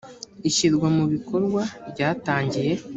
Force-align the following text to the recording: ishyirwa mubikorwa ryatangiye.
ishyirwa 0.49 0.87
mubikorwa 0.97 1.61
ryatangiye. 1.91 2.73